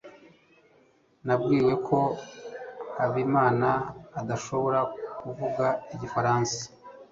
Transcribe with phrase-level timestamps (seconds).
[1.25, 1.99] nabwiwe ko
[2.97, 3.69] habimana
[4.19, 4.79] adashobora
[5.19, 6.59] kuvuga igifaransa